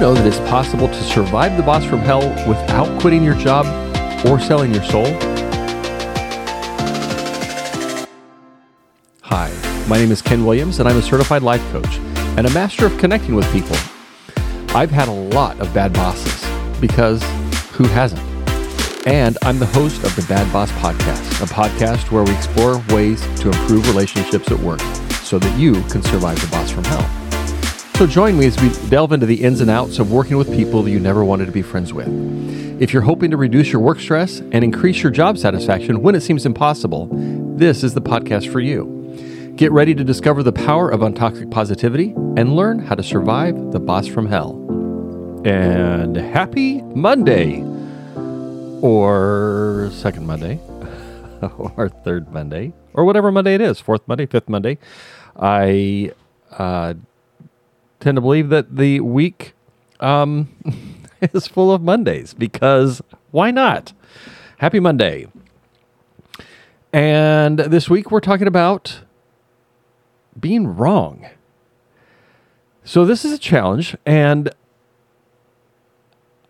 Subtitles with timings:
[0.00, 3.66] know that it's possible to survive the boss from hell without quitting your job
[4.26, 5.04] or selling your soul?
[9.20, 9.52] Hi,
[9.88, 11.98] my name is Ken Williams, and I'm a certified life coach
[12.38, 13.76] and a master of connecting with people.
[14.74, 17.22] I've had a lot of bad bosses because
[17.72, 18.22] who hasn't?
[19.06, 23.20] And I'm the host of the Bad Boss Podcast, a podcast where we explore ways
[23.40, 24.80] to improve relationships at work
[25.22, 27.19] so that you can survive the boss from hell.
[28.00, 30.82] So join me as we delve into the ins and outs of working with people
[30.82, 32.08] that you never wanted to be friends with.
[32.80, 36.22] If you're hoping to reduce your work stress and increase your job satisfaction when it
[36.22, 37.10] seems impossible,
[37.58, 39.52] this is the podcast for you.
[39.54, 43.80] Get ready to discover the power of untoxic positivity and learn how to survive the
[43.80, 44.52] boss from hell.
[45.44, 47.60] And happy Monday!
[48.80, 50.58] Or second Monday,
[51.58, 54.78] or third Monday, or whatever Monday it is, fourth Monday, fifth Monday.
[55.38, 56.12] I
[56.52, 56.94] uh,
[58.00, 59.54] tend to believe that the week
[60.00, 60.48] um,
[61.20, 63.92] is full of Mondays because why not?
[64.58, 65.26] Happy Monday.
[66.92, 69.02] And this week we're talking about
[70.38, 71.26] being wrong.
[72.82, 74.50] So this is a challenge and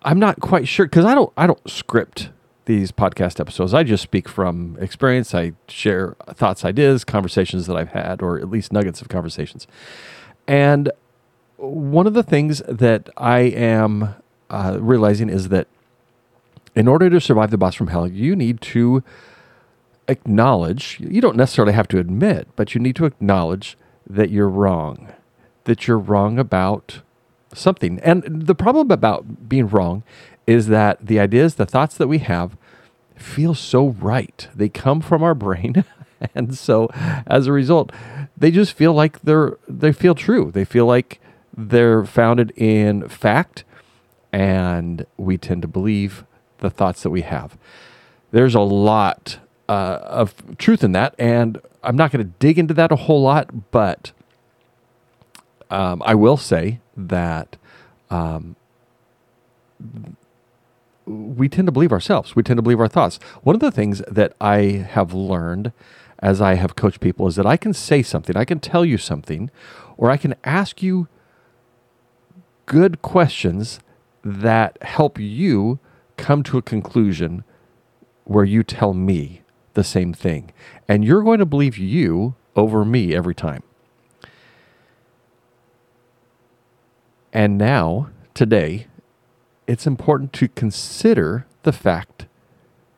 [0.02, 2.30] I'm not quite sure cuz I don't I don't script
[2.64, 3.74] these podcast episodes.
[3.74, 5.34] I just speak from experience.
[5.34, 9.66] I share thoughts, ideas, conversations that I've had or at least nuggets of conversations.
[10.46, 10.90] And
[11.61, 14.14] one of the things that I am
[14.48, 15.69] uh, realizing is that
[16.75, 19.02] in order to survive the boss from hell, you need to
[20.08, 23.77] acknowledge, you don't necessarily have to admit, but you need to acknowledge
[24.08, 25.12] that you're wrong,
[25.64, 27.00] that you're wrong about
[27.55, 28.00] something.
[28.00, 30.02] And the problem about being wrong
[30.47, 32.56] is that the ideas, the thoughts that we have
[33.17, 34.48] feel so right.
[34.55, 35.84] They come from our brain.
[36.34, 36.89] and so
[37.27, 37.92] as a result,
[38.36, 40.51] they just feel like they're they feel true.
[40.51, 41.20] They feel like
[41.68, 43.64] they're founded in fact,
[44.32, 46.24] and we tend to believe
[46.58, 47.58] the thoughts that we have.
[48.30, 49.38] There's a lot
[49.68, 53.22] uh, of truth in that, and I'm not going to dig into that a whole
[53.22, 54.12] lot, but
[55.70, 57.56] um, I will say that
[58.10, 58.56] um,
[61.06, 62.36] we tend to believe ourselves.
[62.36, 63.18] We tend to believe our thoughts.
[63.42, 65.72] One of the things that I have learned
[66.18, 68.98] as I have coached people is that I can say something, I can tell you
[68.98, 69.50] something,
[69.96, 71.08] or I can ask you
[72.70, 73.81] good questions
[74.23, 75.81] that help you
[76.17, 77.42] come to a conclusion
[78.23, 79.42] where you tell me
[79.75, 80.53] the same thing.
[80.86, 83.64] And you're going to believe you over me every time.
[87.33, 88.87] And now, today,
[89.67, 92.29] it's important to consider the fact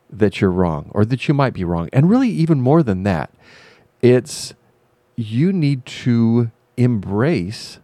[0.07, 1.89] that you're wrong or that you might be wrong.
[1.91, 3.31] And really, even more than that,
[4.03, 4.53] it's
[5.15, 7.79] you need to embrace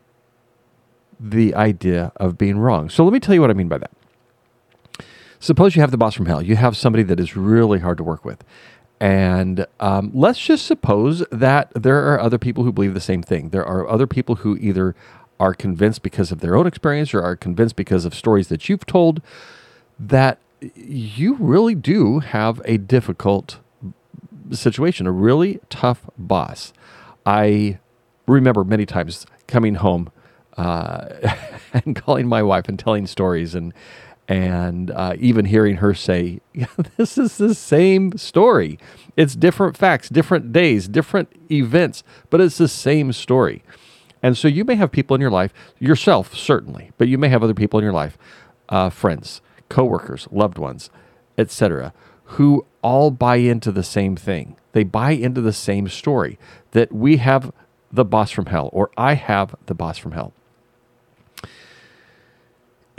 [1.20, 2.90] the idea of being wrong.
[2.90, 3.92] So let me tell you what I mean by that.
[5.40, 6.42] Suppose you have the boss from hell.
[6.42, 8.44] You have somebody that is really hard to work with.
[9.00, 13.50] And um, let's just suppose that there are other people who believe the same thing.
[13.50, 14.96] There are other people who either
[15.40, 18.86] are convinced because of their own experience or are convinced because of stories that you've
[18.86, 19.22] told
[19.98, 20.40] that
[20.76, 23.60] you really do have a difficult
[24.52, 26.74] situation, a really tough boss.
[27.26, 27.80] I
[28.28, 30.12] remember many times coming home
[30.60, 31.08] uh,
[31.74, 33.74] and calling my wife and telling stories and
[34.28, 36.40] and uh, even hearing her say,
[36.98, 38.78] "This is the same story.
[39.16, 43.64] It's different facts, different days, different events, but it's the same story."
[44.22, 47.42] And so you may have people in your life, yourself certainly, but you may have
[47.42, 48.18] other people in your life,
[48.68, 50.90] uh, friends, coworkers, loved ones,
[51.38, 51.94] etc.,
[52.36, 54.58] who all buy into the same thing.
[54.74, 56.38] They buy into the same story
[56.72, 57.52] that we have
[57.92, 60.34] the boss from hell, or I have the boss from hell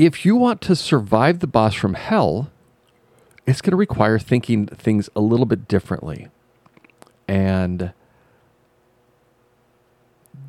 [0.00, 2.50] if you want to survive the boss from hell,
[3.46, 6.28] it's going to require thinking things a little bit differently.
[7.28, 7.92] And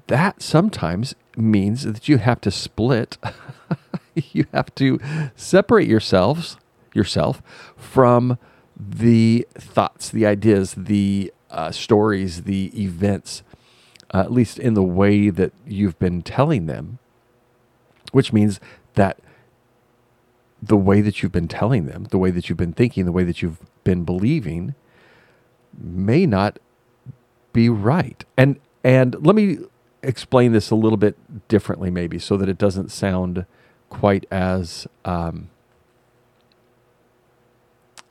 [0.07, 3.17] that sometimes means that you have to split.
[4.15, 4.99] you have to
[5.35, 6.55] separate yourselves
[6.93, 7.41] yourself
[7.75, 8.37] from
[8.79, 13.43] the thoughts, the ideas, the uh, stories, the events,
[14.13, 16.99] uh, at least in the way that you've been telling them,
[18.13, 18.61] which means
[18.93, 19.19] that
[20.61, 23.23] the way that you've been telling them, the way that you've been thinking, the way
[23.23, 24.75] that you've been believing
[25.77, 26.59] may not
[27.53, 28.23] be right.
[28.37, 29.59] And and let me
[30.03, 31.15] explain this a little bit
[31.47, 33.45] differently maybe so that it doesn't sound
[33.89, 35.49] quite as um,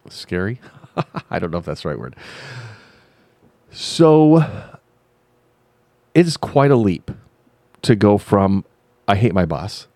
[0.09, 0.61] scary.
[1.31, 2.15] I don't know if that's the right word.
[3.71, 4.39] So
[6.15, 7.11] it is quite a leap
[7.83, 8.65] to go from
[9.09, 9.89] I hate my boss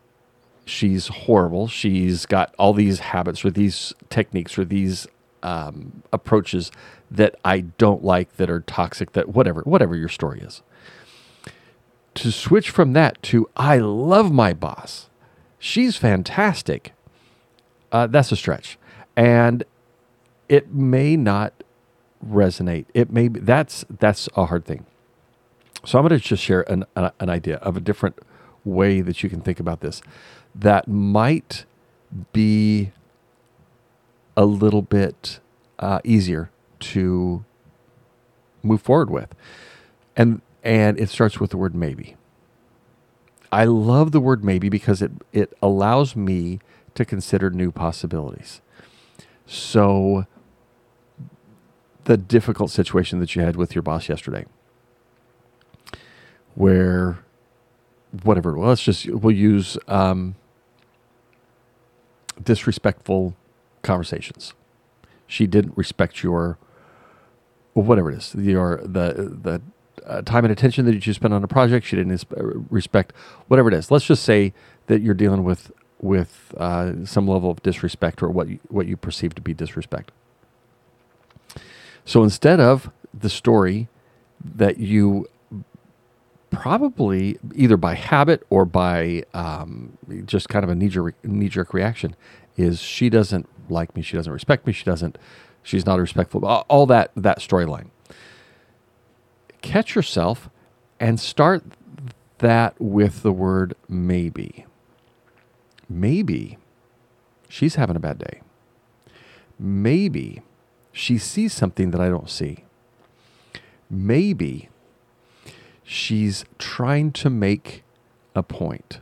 [0.65, 1.69] she's horrible.
[1.69, 5.07] She's got all these habits or these techniques or these
[5.43, 6.71] um, approaches
[7.11, 10.63] that I don't like, that are toxic, that whatever, whatever your story is.
[12.17, 15.11] To switch from that to I love my boss,
[15.59, 16.93] she's fantastic.
[17.93, 18.79] Uh, that's a stretch,
[19.17, 19.65] and
[20.49, 21.53] it may not
[22.27, 22.87] resonate.
[22.95, 24.87] It may be, that's that's a hard thing.
[25.85, 28.19] So I'm going to just share an, an idea of a different
[28.65, 30.01] way that you can think about this
[30.55, 31.65] that might
[32.33, 32.93] be
[34.37, 35.41] a little bit
[35.79, 37.45] uh, easier to
[38.63, 39.35] move forward with.
[40.17, 42.17] And and it starts with the word maybe.
[43.53, 46.61] I love the word maybe because it it allows me
[46.95, 48.61] to consider new possibilities.
[49.47, 50.27] So
[52.05, 54.45] the difficult situation that you had with your boss yesterday
[56.55, 57.19] where
[58.23, 60.37] whatever well, let's just we'll use um,
[62.43, 63.35] disrespectful
[63.83, 64.55] conversations.
[65.27, 66.59] She didn't respect your
[67.75, 69.61] whatever it is your the the
[70.07, 71.87] uh, time and attention that you spent on a project.
[71.87, 73.13] She didn't uh, respect
[73.49, 73.91] whatever it is.
[73.91, 74.53] Let's just say
[74.87, 78.97] that you're dealing with with uh, some level of disrespect or what you, what you
[78.97, 80.13] perceive to be disrespect.
[82.05, 83.89] So instead of the story
[84.45, 85.27] that you
[86.57, 92.17] probably either by habit or by um, just kind of a knee jerk, reaction
[92.57, 95.19] is she doesn't like me, she doesn't respect me, she doesn't,
[95.63, 97.89] she's not respectful, all that that storyline.
[99.63, 100.51] Catch yourself
[101.01, 101.65] and start
[102.39, 104.67] that with the word maybe.
[105.89, 106.59] Maybe
[107.49, 108.41] she's having a bad day.
[109.59, 110.43] Maybe
[110.93, 112.65] she sees something that I don't see.
[113.91, 114.69] Maybe
[115.85, 117.85] she's trying to make
[118.35, 119.01] a point.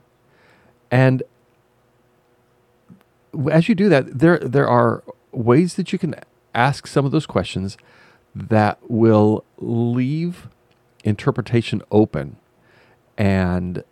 [0.91, 1.23] And
[3.51, 6.15] as you do that, there there are ways that you can
[6.55, 7.79] ask some of those questions
[8.35, 10.49] that will leave
[11.05, 12.37] interpretation open,
[13.17, 13.85] and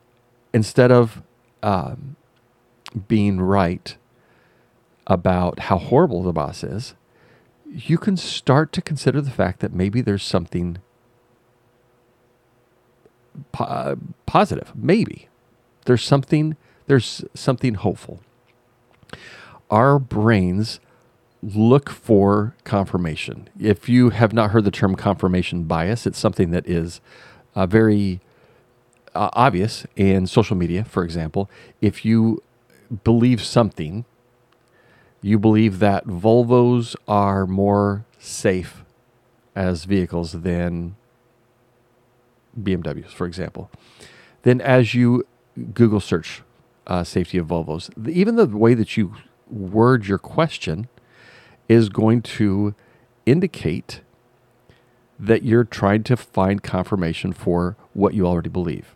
[0.52, 1.22] instead of
[1.62, 2.16] um,
[3.08, 3.96] being right
[5.06, 6.94] about how horrible the boss is,
[7.66, 10.78] you can start to consider the fact that maybe there's something
[13.52, 14.72] po- positive.
[14.74, 15.28] Maybe
[15.84, 16.56] there's something
[16.86, 18.20] there's something hopeful.
[19.70, 20.80] Our brains
[21.42, 23.48] look for confirmation.
[23.58, 27.00] If you have not heard the term confirmation bias, it's something that is
[27.54, 28.20] uh, very
[29.14, 31.48] uh, obvious in social media, for example.
[31.80, 32.42] If you
[33.04, 34.04] believe something,
[35.22, 38.84] you believe that Volvos are more safe
[39.54, 40.96] as vehicles than
[42.58, 43.70] BMWs, for example.
[44.42, 45.26] Then, as you
[45.74, 46.42] Google search
[46.86, 49.14] uh, safety of Volvos, even the way that you
[49.48, 50.88] word your question
[51.68, 52.74] is going to
[53.26, 54.00] indicate
[55.18, 58.94] that you're trying to find confirmation for what you already believe.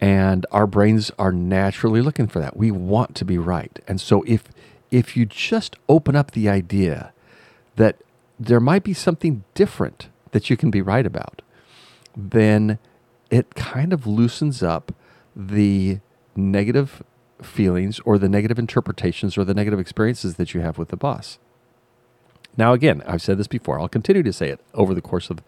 [0.00, 2.56] And our brains are naturally looking for that.
[2.56, 3.78] We want to be right.
[3.86, 4.44] And so if
[4.90, 7.12] if you just open up the idea
[7.76, 7.96] that
[8.40, 11.42] there might be something different that you can be right about,
[12.16, 12.78] then
[13.30, 14.92] it kind of loosens up
[15.34, 16.00] the
[16.36, 17.02] negative
[17.42, 21.38] feelings or the negative interpretations or the negative experiences that you have with the boss.
[22.56, 23.80] Now, again, I've said this before.
[23.80, 25.40] I'll continue to say it over the course of,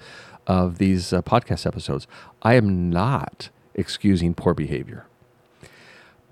[0.47, 2.07] of these uh, podcast episodes.
[2.43, 5.07] I am not excusing poor behavior,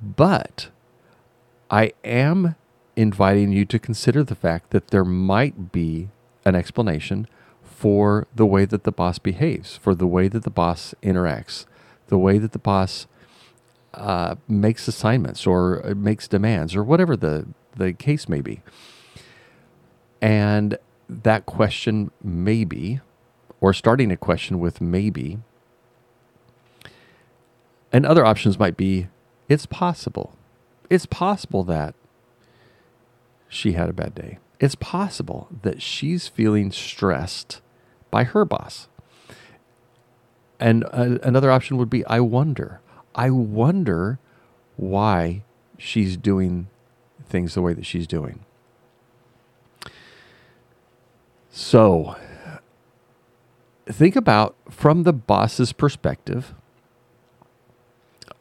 [0.00, 0.68] but
[1.70, 2.54] I am
[2.96, 6.08] inviting you to consider the fact that there might be
[6.44, 7.26] an explanation
[7.80, 11.64] for the way that the boss behaves, for the way that the boss interacts,
[12.08, 13.06] the way that the boss
[13.94, 18.60] uh, makes assignments or uh, makes demands or whatever the, the case may be.
[20.20, 20.76] And
[21.08, 23.00] that question, maybe,
[23.62, 25.38] or starting a question with maybe,
[27.90, 29.08] and other options might be
[29.48, 30.36] it's possible.
[30.90, 31.94] It's possible that
[33.48, 34.38] she had a bad day.
[34.60, 37.62] It's possible that she's feeling stressed
[38.10, 38.88] by her boss.
[40.58, 42.80] And uh, another option would be I wonder.
[43.14, 44.18] I wonder
[44.76, 45.42] why
[45.78, 46.68] she's doing
[47.24, 48.44] things the way that she's doing.
[51.50, 52.16] So,
[53.86, 56.54] think about from the boss's perspective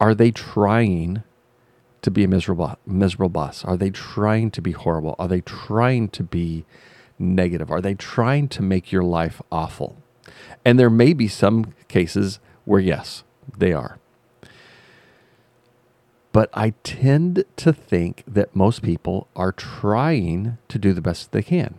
[0.00, 1.22] are they trying
[2.02, 3.64] to be a miserable miserable boss?
[3.64, 5.14] Are they trying to be horrible?
[5.18, 6.64] Are they trying to be
[7.20, 7.70] negative?
[7.70, 9.96] Are they trying to make your life awful?
[10.64, 13.24] And there may be some cases where, yes,
[13.56, 13.98] they are.
[16.32, 21.42] But I tend to think that most people are trying to do the best they
[21.42, 21.74] can.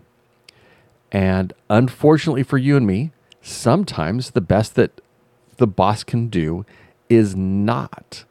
[1.11, 5.01] And unfortunately for you and me, sometimes the best that
[5.57, 6.65] the boss can do
[7.09, 8.25] is not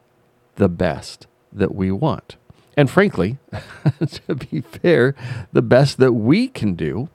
[0.55, 2.35] the best that we want.
[2.81, 3.37] And frankly,
[4.25, 5.13] to be fair,
[5.53, 7.09] the best that we can do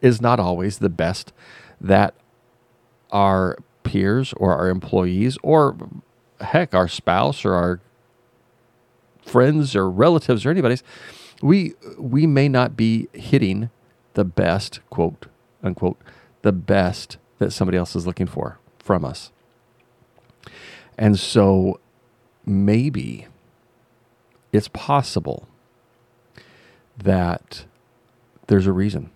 [0.00, 1.32] is not always the best
[1.80, 2.14] that
[3.10, 5.76] our peers or our employees or
[6.40, 7.80] heck, our spouse or our
[9.20, 10.84] friends or relatives or anybody's,
[11.42, 13.70] we we may not be hitting
[14.14, 15.26] the best, quote
[15.60, 16.00] unquote,
[16.42, 19.32] the best that somebody else is looking for from us.
[20.96, 21.80] And so
[22.46, 23.26] maybe
[24.52, 25.48] it's possible
[26.96, 27.64] that
[28.46, 29.10] there's a reason.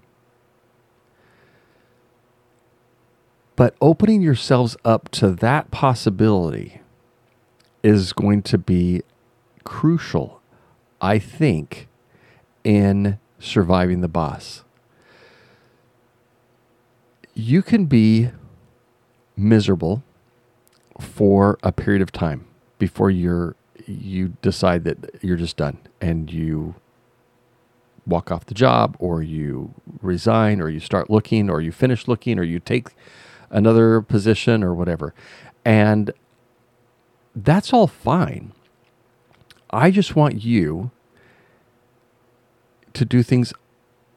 [3.56, 6.80] But opening yourselves up to that possibility
[7.82, 9.02] is going to be
[9.64, 10.40] crucial,
[11.00, 11.88] I think,
[12.64, 14.64] in surviving the boss.
[17.34, 18.30] You can be
[19.36, 20.02] miserable
[21.00, 22.46] for a period of time
[22.78, 23.56] before you're
[24.00, 26.74] you decide that you're just done and you
[28.06, 32.38] walk off the job or you resign or you start looking or you finish looking
[32.38, 32.88] or you take
[33.50, 35.14] another position or whatever.
[35.64, 36.12] And
[37.34, 38.52] that's all fine.
[39.70, 40.90] I just want you
[42.92, 43.52] to do things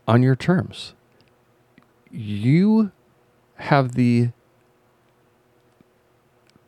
[0.07, 0.93] on your terms.
[2.11, 2.91] You
[3.55, 4.31] have the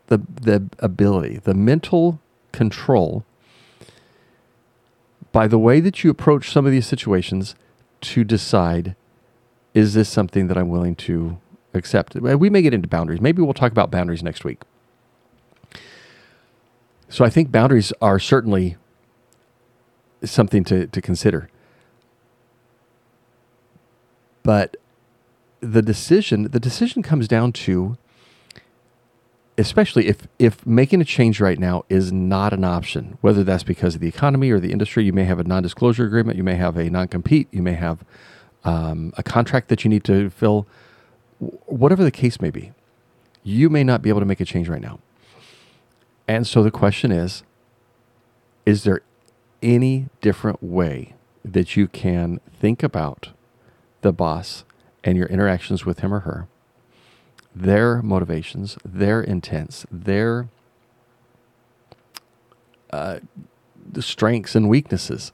[0.07, 2.21] the the ability, the mental
[2.57, 3.23] control
[5.31, 7.55] by the way that you approach some of these situations
[8.01, 8.95] to decide
[9.75, 11.37] is this something that I'm willing to
[11.75, 12.15] accept?
[12.15, 13.21] Uh, we may get into boundaries.
[13.21, 14.61] Maybe we'll talk about boundaries next week.
[17.09, 18.77] So I think boundaries are certainly
[20.23, 21.49] something to, to consider.
[24.41, 24.77] But
[25.59, 27.97] the decision, the decision comes down to
[29.57, 33.95] especially if if making a change right now is not an option, whether that's because
[33.95, 36.77] of the economy or the industry, you may have a non-disclosure agreement, you may have
[36.77, 38.03] a non-compete, you may have
[38.63, 40.67] um, a contract that you need to fill,
[41.39, 42.73] whatever the case may be,
[43.43, 44.99] you may not be able to make a change right now.
[46.27, 47.43] And so the question is,
[48.65, 49.01] is there
[49.61, 51.13] any different way
[51.45, 53.29] that you can think about
[54.01, 54.65] the boss
[55.03, 56.47] and your interactions with him or her?
[57.61, 60.47] Their motivations, their intents, their
[62.91, 63.19] uh,
[63.99, 65.31] strengths and weaknesses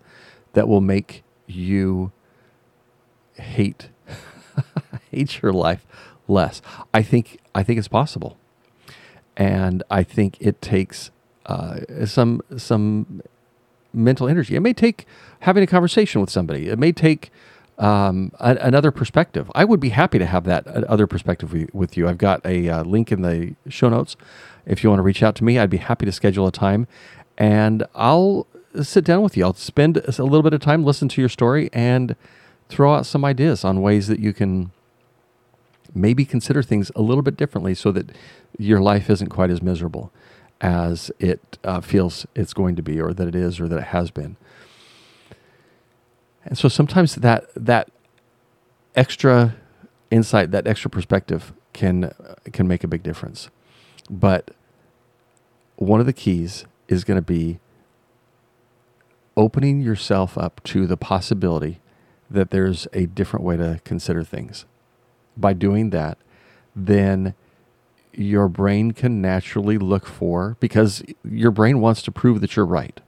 [0.54, 2.12] that will make you
[3.36, 3.90] hate
[5.12, 5.86] hate your life
[6.28, 6.62] less.
[6.94, 8.38] I think I think it's possible,
[9.36, 11.12] and I think it takes
[11.46, 13.22] uh, some some
[13.94, 14.56] mental energy.
[14.56, 15.06] It may take
[15.42, 16.70] having a conversation with somebody.
[16.70, 17.32] It may take
[17.78, 19.52] um, a, another perspective.
[19.56, 22.08] I would be happy to have that uh, other perspective with you.
[22.08, 24.16] I've got a uh, link in the show notes.
[24.66, 26.88] If you want to reach out to me, I'd be happy to schedule a time
[27.38, 28.48] and I'll
[28.82, 29.44] sit down with you.
[29.44, 32.16] I'll spend a little bit of time, listen to your story, and
[32.70, 34.72] throw out some ideas on ways that you can
[35.94, 38.12] maybe consider things a little bit differently so that
[38.58, 40.12] your life isn't quite as miserable
[40.62, 43.86] as it uh, feels it's going to be, or that it is, or that it
[43.86, 44.38] has been.
[46.46, 47.90] And so sometimes that that
[48.96, 49.56] extra
[50.12, 52.14] insight, that extra perspective can
[52.52, 53.50] can make a big difference.
[54.10, 54.52] But
[55.76, 57.60] one of the keys is going to be
[59.36, 61.80] opening yourself up to the possibility
[62.30, 64.66] that there's a different way to consider things.
[65.36, 66.18] By doing that,
[66.76, 67.34] then
[68.14, 73.00] your brain can naturally look for because your brain wants to prove that you're right.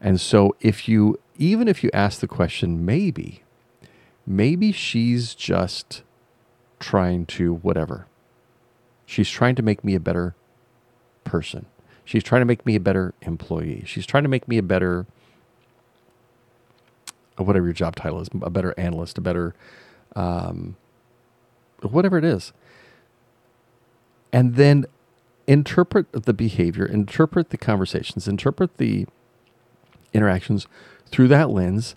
[0.00, 3.42] And so if you even if you ask the question, maybe,
[4.26, 6.02] maybe she's just
[6.78, 8.06] trying to whatever.
[9.06, 10.36] She's trying to make me a better
[11.24, 11.64] person.
[12.04, 13.84] She's trying to make me a better employee.
[13.86, 15.06] She's trying to make me a better,
[17.36, 19.54] whatever your job title is, a better analyst, a better,
[20.14, 20.76] um,
[21.80, 22.52] whatever it is.
[24.30, 24.84] And then
[25.46, 29.06] interpret the behavior, interpret the conversations, interpret the
[30.12, 30.66] interactions
[31.06, 31.96] through that lens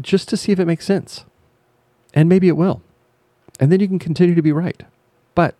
[0.00, 1.24] just to see if it makes sense.
[2.14, 2.82] And maybe it will.
[3.58, 4.82] And then you can continue to be right.
[5.34, 5.54] But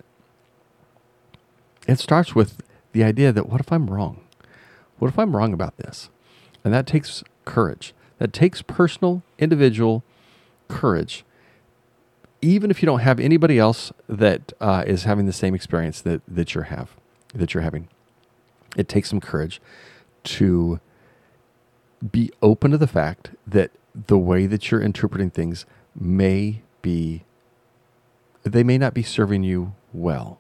[1.87, 4.21] it starts with the idea that what if I'm wrong?
[4.99, 6.09] What if I'm wrong about this?
[6.65, 7.95] And that takes courage.
[8.19, 10.03] That takes personal, individual
[10.69, 11.25] courage,
[12.43, 16.23] even if you don't have anybody else that uh, is having the same experience that,
[16.27, 16.91] that you have,
[17.35, 17.89] that you're having.
[18.77, 19.61] It takes some courage
[20.25, 20.81] to
[22.13, 23.71] be open to the fact that
[24.07, 25.65] the way that you're interpreting things
[25.99, 27.25] may be,
[28.43, 30.39] they may not be serving you well.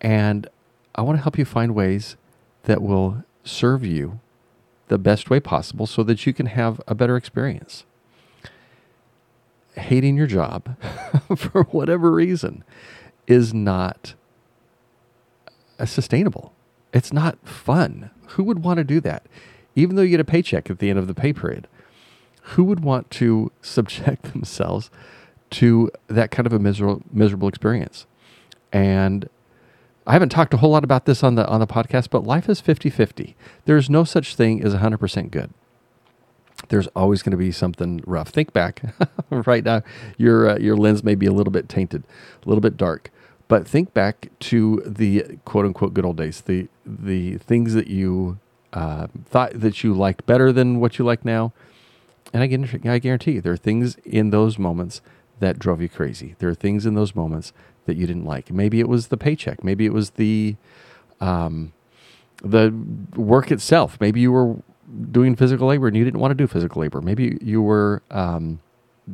[0.00, 0.48] And
[0.94, 2.16] I want to help you find ways
[2.64, 4.20] that will serve you
[4.88, 7.84] the best way possible so that you can have a better experience.
[9.76, 10.76] Hating your job
[11.36, 12.64] for whatever reason
[13.26, 14.14] is not
[15.78, 16.52] uh, sustainable.
[16.92, 18.10] It's not fun.
[18.28, 19.26] Who would want to do that?
[19.76, 21.66] Even though you get a paycheck at the end of the pay period,
[22.42, 24.90] who would want to subject themselves
[25.50, 28.06] to that kind of a miserable miserable experience?
[28.72, 29.28] And
[30.06, 32.48] I haven't talked a whole lot about this on the on the podcast, but life
[32.48, 33.34] is 50-50.
[33.64, 35.50] There's no such thing as 100% good.
[36.68, 38.28] There's always going to be something rough.
[38.28, 38.82] Think back
[39.30, 39.82] right now.
[40.16, 42.04] Your uh, your lens may be a little bit tainted,
[42.44, 43.10] a little bit dark,
[43.48, 46.42] but think back to the quote unquote good old days.
[46.42, 48.38] The the things that you
[48.74, 51.52] uh, thought that you liked better than what you like now.
[52.32, 55.00] And I guarantee, I guarantee you, there are things in those moments
[55.40, 56.34] that drove you crazy.
[56.38, 57.52] There are things in those moments
[57.86, 58.50] that you didn't like.
[58.50, 59.62] Maybe it was the paycheck.
[59.62, 60.56] Maybe it was the
[61.20, 61.72] um,
[62.42, 62.74] the
[63.16, 63.96] work itself.
[64.00, 64.56] Maybe you were
[65.10, 67.00] doing physical labor and you didn't want to do physical labor.
[67.00, 68.60] Maybe you were um,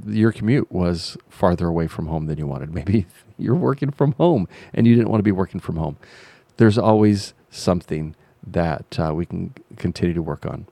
[0.07, 2.75] your commute was farther away from home than you wanted.
[2.75, 3.07] Maybe
[3.39, 5.97] you're working from home and you didn't want to be working from home.
[6.57, 8.15] There's always something
[8.47, 10.67] that uh, we can continue to work on.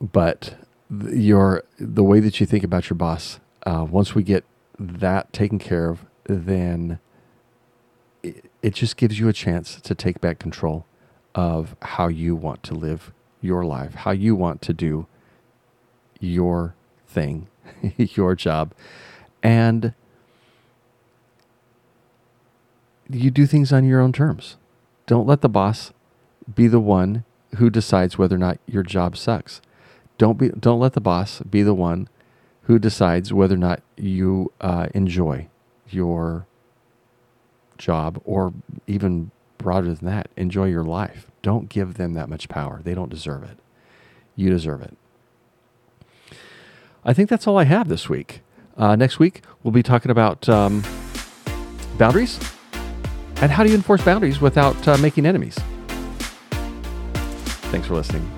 [0.00, 0.56] But
[0.90, 4.44] your the way that you think about your boss, uh, once we get
[4.78, 6.98] that taken care of, then
[8.22, 10.86] it, it just gives you a chance to take back control
[11.34, 15.06] of how you want to live your life, how you want to do
[16.20, 16.74] your
[17.06, 17.48] thing,
[17.96, 18.72] your job.
[19.42, 19.94] And
[23.08, 24.56] you do things on your own terms.
[25.06, 25.92] Don't let the boss
[26.52, 27.24] be the one
[27.56, 29.60] who decides whether or not your job sucks.
[30.18, 32.08] Don't be don't let the boss be the one
[32.62, 35.48] who decides whether or not you uh, enjoy
[35.90, 36.46] your
[37.76, 38.52] job or
[38.86, 41.30] even broader than that, enjoy your life.
[41.42, 42.80] Don't give them that much power.
[42.82, 43.58] They don't deserve it.
[44.36, 44.96] You deserve it.
[47.04, 48.40] I think that's all I have this week.
[48.76, 50.82] Uh, next week, we'll be talking about um,
[51.98, 52.38] boundaries
[53.40, 55.58] and how do you enforce boundaries without uh, making enemies.
[57.70, 58.28] Thanks for listening.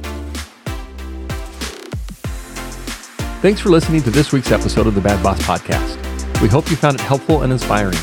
[3.43, 6.41] Thanks for listening to this week's episode of the Bad Boss Podcast.
[6.41, 7.99] We hope you found it helpful and inspiring.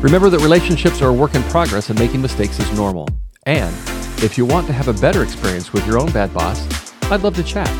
[0.00, 3.08] Remember that relationships are a work in progress and making mistakes is normal.
[3.44, 3.74] And
[4.22, 6.66] if you want to have a better experience with your own bad boss,
[7.04, 7.70] I'd love to chat.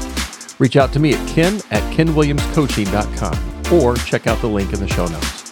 [0.59, 4.89] Reach out to me at ken at kenwilliamscoaching.com or check out the link in the
[4.89, 5.46] show notes.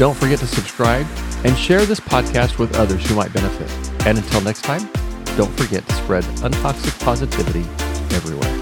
[0.00, 1.06] Don't forget to subscribe
[1.44, 3.70] and share this podcast with others who might benefit.
[4.06, 4.88] And until next time,
[5.36, 7.68] don't forget to spread untoxic positivity
[8.16, 8.59] everywhere.